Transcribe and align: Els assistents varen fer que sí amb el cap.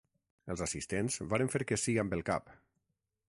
Els 0.53 0.63
assistents 0.65 1.17
varen 1.35 1.53
fer 1.55 1.63
que 1.71 1.79
sí 1.83 1.97
amb 2.05 2.17
el 2.19 2.25
cap. 2.31 2.53